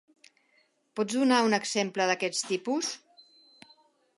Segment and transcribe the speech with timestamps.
[0.99, 2.91] Pots donar un exemple d'aquest tipus?